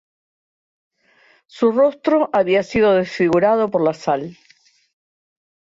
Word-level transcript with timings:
Su 1.45 1.71
rostro 1.71 2.31
había 2.33 2.63
sido 2.63 2.95
desfigurado 2.95 3.69
por 3.69 3.83
la 3.83 3.93
sal. 3.93 4.35